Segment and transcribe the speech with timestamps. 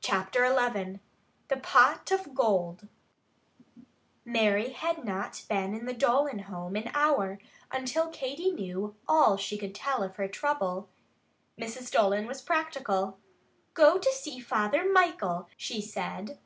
[0.00, 1.00] Chapter XI
[1.48, 2.86] THE POT OF GOLD
[4.24, 7.40] Mary had not been in the Dolan home an hour
[7.72, 10.88] until Katy knew all she could tell of her trouble.
[11.58, 11.90] Mrs.
[11.90, 13.18] Dolan was practical.
[13.74, 16.38] "Go to see Father Michael," she said.